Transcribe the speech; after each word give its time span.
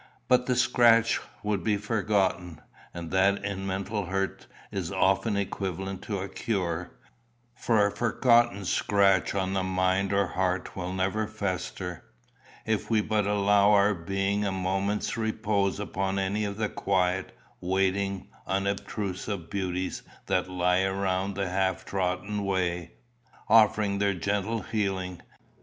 But 0.27 0.49
a 0.49 0.55
scratch 0.55 1.19
would 1.43 1.63
be 1.63 1.77
forgotten 1.77 2.59
and 2.91 3.11
that 3.11 3.45
in 3.45 3.67
mental 3.67 4.07
hurts 4.07 4.47
is 4.71 4.91
often 4.91 5.37
equivalent 5.37 6.01
to 6.05 6.17
a 6.21 6.27
cure, 6.27 6.89
for 7.53 7.85
a 7.85 7.91
forgotten 7.91 8.65
scratch 8.65 9.35
on 9.35 9.53
the 9.53 9.61
mind 9.61 10.11
or 10.11 10.25
heart 10.25 10.75
will 10.75 10.91
never 10.91 11.27
fester 11.27 12.03
if 12.65 12.89
we 12.89 12.99
but 13.01 13.27
allowed 13.27 13.73
our 13.73 13.93
being 13.93 14.43
a 14.43 14.51
moment's 14.51 15.17
repose 15.17 15.79
upon 15.79 16.17
any 16.17 16.45
of 16.45 16.57
the 16.57 16.67
quiet, 16.67 17.37
waiting, 17.59 18.27
unobtrusive 18.47 19.51
beauties 19.51 20.01
that 20.25 20.49
lie 20.49 20.81
around 20.81 21.35
the 21.35 21.47
half 21.47 21.85
trodden 21.85 22.43
way, 22.43 22.93
offering 23.49 23.99
their 23.99 24.15
gentle 24.15 24.63
healing. 24.63 25.21